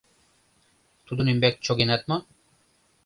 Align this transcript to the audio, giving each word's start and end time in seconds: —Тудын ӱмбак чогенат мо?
—Тудын 1.07 1.27
ӱмбак 1.31 1.55
чогенат 1.65 2.01
мо? 2.09 2.17